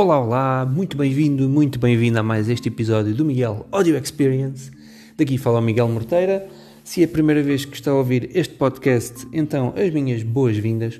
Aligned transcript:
Olá, 0.00 0.18
olá, 0.18 0.64
muito 0.64 0.96
bem-vindo, 0.96 1.46
muito 1.46 1.78
bem-vindo 1.78 2.18
a 2.18 2.22
mais 2.22 2.48
este 2.48 2.68
episódio 2.68 3.14
do 3.14 3.22
Miguel 3.22 3.66
Audio 3.70 3.98
Experience. 3.98 4.70
Daqui 5.14 5.36
fala 5.36 5.58
o 5.58 5.62
Miguel 5.62 5.86
Morteira. 5.88 6.48
Se 6.82 7.02
é 7.02 7.04
a 7.04 7.08
primeira 7.08 7.42
vez 7.42 7.66
que 7.66 7.74
está 7.74 7.90
a 7.90 7.94
ouvir 7.94 8.30
este 8.34 8.54
podcast, 8.54 9.28
então 9.30 9.74
as 9.76 9.92
minhas 9.92 10.22
boas-vindas. 10.22 10.98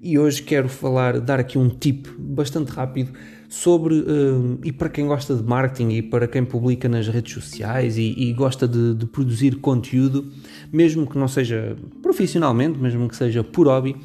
E 0.00 0.16
hoje 0.16 0.44
quero 0.44 0.68
falar, 0.68 1.18
dar 1.18 1.40
aqui 1.40 1.58
um 1.58 1.68
tip 1.68 2.06
bastante 2.16 2.70
rápido 2.70 3.10
sobre, 3.48 3.96
uh, 3.96 4.60
e 4.62 4.70
para 4.70 4.90
quem 4.90 5.08
gosta 5.08 5.34
de 5.34 5.42
marketing 5.42 5.88
e 5.88 6.02
para 6.02 6.28
quem 6.28 6.44
publica 6.44 6.88
nas 6.88 7.08
redes 7.08 7.34
sociais 7.34 7.98
e, 7.98 8.14
e 8.16 8.32
gosta 8.32 8.68
de, 8.68 8.94
de, 8.94 9.06
produzir 9.06 9.56
conteúdo, 9.56 10.24
mesmo 10.72 11.04
que 11.04 11.18
não 11.18 11.26
seja 11.26 11.76
profissionalmente, 12.00 12.78
mesmo 12.78 13.08
que 13.08 13.16
seja 13.16 13.42
por 13.42 13.66
hobby, 13.66 13.96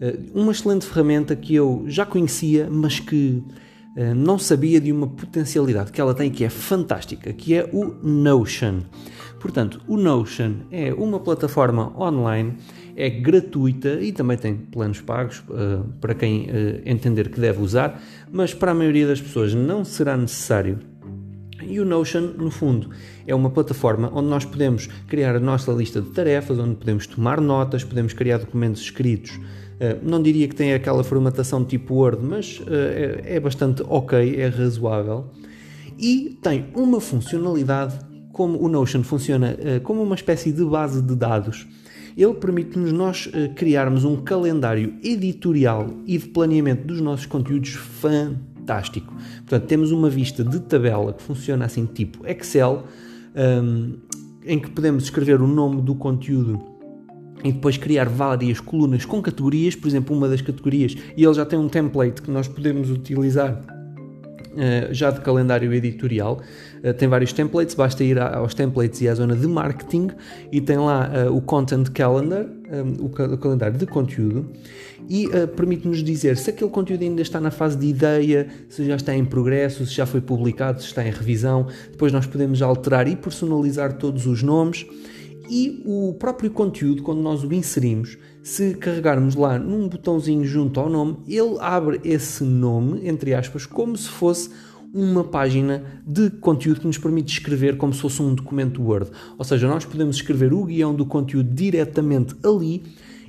uh, 0.00 0.40
uma 0.40 0.52
excelente 0.52 0.86
ferramenta 0.86 1.34
que 1.34 1.56
eu 1.56 1.82
já 1.88 2.06
conhecia, 2.06 2.68
mas 2.70 3.00
que 3.00 3.42
não 4.14 4.38
sabia 4.38 4.80
de 4.80 4.92
uma 4.92 5.08
potencialidade 5.08 5.90
que 5.90 6.00
ela 6.00 6.14
tem 6.14 6.30
que 6.30 6.44
é 6.44 6.48
fantástica, 6.48 7.32
que 7.32 7.54
é 7.54 7.68
o 7.72 7.94
Notion. 8.02 8.80
Portanto, 9.40 9.80
o 9.88 9.96
Notion 9.96 10.56
é 10.70 10.92
uma 10.92 11.18
plataforma 11.18 11.92
online, 11.98 12.54
é 12.94 13.08
gratuita 13.08 14.00
e 14.00 14.12
também 14.12 14.36
tem 14.36 14.54
planos 14.54 15.00
pagos 15.00 15.42
uh, 15.48 15.84
para 16.00 16.14
quem 16.14 16.42
uh, 16.42 16.82
entender 16.84 17.30
que 17.30 17.40
deve 17.40 17.60
usar, 17.62 18.00
mas 18.30 18.52
para 18.52 18.72
a 18.72 18.74
maioria 18.74 19.06
das 19.06 19.20
pessoas 19.20 19.54
não 19.54 19.84
será 19.84 20.16
necessário. 20.16 20.78
E 21.62 21.80
o 21.80 21.84
Notion, 21.84 22.32
no 22.36 22.50
fundo, 22.50 22.90
é 23.26 23.34
uma 23.34 23.50
plataforma 23.50 24.10
onde 24.14 24.28
nós 24.28 24.44
podemos 24.44 24.88
criar 25.08 25.36
a 25.36 25.40
nossa 25.40 25.72
lista 25.72 26.00
de 26.00 26.10
tarefas, 26.10 26.58
onde 26.58 26.74
podemos 26.74 27.06
tomar 27.06 27.40
notas, 27.40 27.84
podemos 27.84 28.12
criar 28.12 28.38
documentos 28.38 28.82
escritos 28.82 29.38
eh, 29.38 29.69
não 30.02 30.22
diria 30.22 30.46
que 30.46 30.54
tem 30.54 30.74
aquela 30.74 31.02
formatação 31.02 31.64
tipo 31.64 31.94
Word, 31.94 32.22
mas 32.22 32.60
eh, 32.66 33.22
é, 33.24 33.36
é 33.36 33.40
bastante 33.40 33.82
ok, 33.88 34.36
é 34.36 34.48
razoável. 34.48 35.30
E 35.98 36.38
tem 36.42 36.66
uma 36.74 37.00
funcionalidade, 37.00 37.98
como 38.32 38.62
o 38.62 38.68
Notion 38.68 39.02
funciona 39.02 39.56
eh, 39.58 39.80
como 39.80 40.02
uma 40.02 40.14
espécie 40.14 40.52
de 40.52 40.64
base 40.64 41.00
de 41.00 41.16
dados. 41.16 41.66
Ele 42.16 42.34
permite-nos 42.34 42.92
nós 42.92 43.30
criarmos 43.54 44.04
um 44.04 44.16
calendário 44.16 44.94
editorial 45.02 45.88
e 46.04 46.18
de 46.18 46.28
planeamento 46.28 46.86
dos 46.86 47.00
nossos 47.00 47.24
conteúdos 47.24 47.70
fantástico. 47.70 49.14
Portanto, 49.14 49.66
temos 49.66 49.92
uma 49.92 50.10
vista 50.10 50.44
de 50.44 50.60
tabela 50.60 51.14
que 51.14 51.22
funciona 51.22 51.64
assim 51.64 51.86
tipo 51.86 52.26
Excel, 52.26 52.84
um, 53.62 53.96
em 54.44 54.58
que 54.58 54.70
podemos 54.70 55.04
escrever 55.04 55.40
o 55.40 55.46
nome 55.46 55.80
do 55.80 55.94
conteúdo 55.94 56.69
e 57.44 57.52
depois 57.52 57.76
criar 57.76 58.08
várias 58.08 58.60
colunas 58.60 59.04
com 59.04 59.20
categorias, 59.22 59.74
por 59.74 59.88
exemplo, 59.88 60.16
uma 60.16 60.28
das 60.28 60.40
categorias, 60.40 60.96
e 61.16 61.24
ele 61.24 61.34
já 61.34 61.44
tem 61.44 61.58
um 61.58 61.68
template 61.68 62.22
que 62.22 62.30
nós 62.30 62.48
podemos 62.48 62.90
utilizar 62.90 63.60
Uh, 64.50 64.92
já 64.92 65.12
de 65.12 65.20
calendário 65.20 65.72
editorial. 65.72 66.40
Uh, 66.82 66.92
tem 66.92 67.06
vários 67.06 67.32
templates, 67.32 67.72
basta 67.72 68.02
ir 68.02 68.18
aos 68.18 68.52
templates 68.52 69.00
e 69.00 69.08
à 69.08 69.14
zona 69.14 69.36
de 69.36 69.46
marketing 69.46 70.08
e 70.50 70.60
tem 70.60 70.76
lá 70.76 71.08
uh, 71.08 71.36
o 71.36 71.40
Content 71.40 71.88
Calendar, 71.90 72.46
um, 72.46 73.04
o, 73.04 73.06
o, 73.06 73.38
calendário 73.38 73.78
de 73.78 73.86
conteúdo, 73.86 74.50
e 75.08 75.28
permite-nos 75.56 76.02
dizer 76.02 76.36
se 76.36 76.50
aquele 76.50 76.68
conteúdo 76.68 77.02
ainda 77.02 77.22
está 77.22 77.40
na 77.40 77.52
fase 77.52 77.78
de 77.78 77.86
ideia, 77.86 78.48
se 78.68 78.84
já 78.84 78.96
está 78.96 79.14
em 79.14 79.24
progresso, 79.24 79.86
se 79.86 79.94
já 79.94 80.04
foi 80.04 80.20
publicado, 80.20 80.80
se 80.80 80.88
está 80.88 81.06
em 81.06 81.12
revisão. 81.12 81.68
Depois 81.92 82.12
nós 82.12 82.26
podemos 82.26 82.60
alterar 82.60 83.06
e 83.06 83.14
personalizar 83.14 83.92
todos 83.98 84.26
os 84.26 84.42
nomes 84.42 84.84
e 85.50 85.82
o 85.84 86.14
próprio 86.14 86.48
conteúdo, 86.48 87.02
quando 87.02 87.20
nós 87.20 87.42
o 87.42 87.52
inserimos, 87.52 88.16
se 88.40 88.74
carregarmos 88.74 89.34
lá 89.34 89.58
num 89.58 89.88
botãozinho 89.88 90.44
junto 90.44 90.78
ao 90.78 90.88
nome, 90.88 91.18
ele 91.26 91.56
abre 91.58 92.00
esse 92.04 92.44
nome, 92.44 93.06
entre 93.06 93.34
aspas, 93.34 93.66
como 93.66 93.96
se 93.96 94.08
fosse 94.08 94.48
uma 94.94 95.24
página 95.24 96.02
de 96.06 96.30
conteúdo 96.30 96.80
que 96.80 96.86
nos 96.86 96.98
permite 96.98 97.32
escrever 97.32 97.76
como 97.76 97.92
se 97.92 98.00
fosse 98.00 98.22
um 98.22 98.32
documento 98.32 98.80
Word. 98.80 99.10
Ou 99.36 99.44
seja, 99.44 99.66
nós 99.66 99.84
podemos 99.84 100.16
escrever 100.16 100.52
o 100.52 100.64
guião 100.64 100.94
do 100.94 101.04
conteúdo 101.04 101.52
diretamente 101.52 102.36
ali 102.44 102.82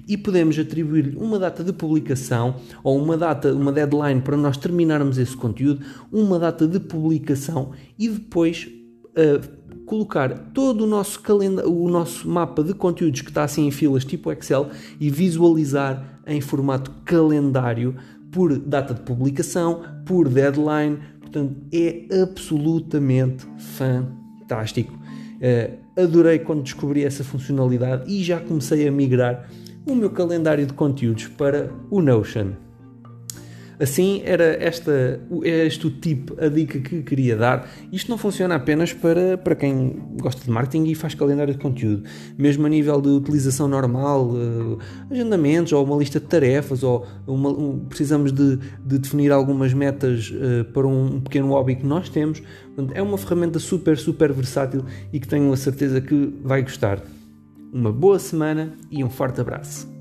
e 0.08 0.18
podemos 0.18 0.58
atribuir-lhe 0.58 1.18
uma 1.18 1.40
data 1.40 1.64
de 1.64 1.74
publicação 1.74 2.56
ou 2.84 3.02
uma 3.02 3.18
data, 3.18 3.54
uma 3.54 3.72
deadline 3.72 4.22
para 4.22 4.38
nós 4.38 4.58
terminarmos 4.58 5.18
esse 5.18 5.36
conteúdo, 5.36 5.84
uma 6.12 6.38
data 6.38 6.68
de 6.68 6.80
publicação 6.80 7.72
e 7.98 8.10
depois 8.10 8.68
uh, 9.12 9.61
colocar 9.92 10.30
todo 10.54 10.86
o 10.86 10.88
nosso 10.88 11.20
o 11.66 11.90
nosso 11.90 12.26
mapa 12.26 12.64
de 12.64 12.74
conteúdos 12.74 13.20
que 13.20 13.28
está 13.28 13.44
assim 13.44 13.68
em 13.68 13.72
filas 13.72 14.06
tipo 14.06 14.32
Excel 14.32 14.70
e 15.02 15.10
visualizar 15.10 16.22
em 16.26 16.40
formato 16.40 16.92
calendário 17.04 17.98
por 18.32 18.58
data 18.58 18.94
de 18.94 19.02
publicação, 19.02 19.84
por 20.06 20.30
deadline. 20.30 20.98
Portanto, 21.20 21.58
é 21.74 22.06
absolutamente 22.22 23.46
fantástico. 23.58 24.94
Uh, 24.94 26.02
adorei 26.02 26.40
quando 26.40 26.64
descobri 26.64 27.04
essa 27.04 27.26
funcionalidade 27.26 28.10
e 28.10 28.24
já 28.24 28.40
comecei 28.40 28.88
a 28.88 28.92
migrar 28.92 29.50
o 29.86 29.94
meu 29.94 30.10
calendário 30.10 30.66
de 30.66 30.72
conteúdos 30.72 31.28
para 31.28 31.70
o 31.90 32.02
Notion. 32.02 32.52
Assim, 33.82 34.22
era 34.24 34.44
esta, 34.64 35.20
este 35.44 35.88
o 35.88 35.90
tipo, 35.90 36.36
a 36.40 36.48
dica 36.48 36.80
que 36.80 37.02
queria 37.02 37.36
dar. 37.36 37.68
Isto 37.92 38.12
não 38.12 38.18
funciona 38.18 38.54
apenas 38.54 38.94
para, 38.94 39.40
para 39.40 39.56
quem 39.56 40.00
gosta 40.22 40.44
de 40.44 40.52
marketing 40.52 40.92
e 40.92 40.94
faz 40.94 41.16
calendário 41.16 41.52
de 41.52 41.60
conteúdo. 41.60 42.04
Mesmo 42.38 42.68
a 42.68 42.70
nível 42.70 43.02
de 43.02 43.10
utilização 43.10 43.68
normal, 43.68 44.30
uh, 44.30 44.78
agendamentos 45.10 45.74
ou 45.74 45.84
uma 45.84 45.98
lista 45.98 46.20
de 46.20 46.28
tarefas, 46.28 46.84
ou 46.84 47.08
uma, 47.26 47.50
um, 47.50 47.80
precisamos 47.80 48.32
de, 48.32 48.58
de, 48.86 49.00
definir 49.00 49.32
algumas 49.32 49.74
metas 49.74 50.30
uh, 50.30 50.64
para 50.66 50.86
um, 50.86 51.16
um 51.16 51.22
pequeno 51.22 51.48
hobby 51.48 51.76
que 51.76 51.86
nós 51.86 52.08
temos. 52.08 52.40
Portanto, 52.76 52.96
é 52.96 53.02
uma 53.02 53.18
ferramenta 53.18 53.58
super, 53.58 53.98
super 53.98 54.32
versátil 54.32 54.86
e 55.12 55.20
que 55.20 55.28
tenho 55.28 55.52
a 55.52 55.58
certeza 55.58 56.00
que 56.00 56.32
vai 56.44 56.62
gostar. 56.62 57.02
Uma 57.74 57.92
boa 57.92 58.20
semana 58.20 58.74
e 58.92 59.04
um 59.04 59.10
forte 59.10 59.42
abraço. 59.42 60.01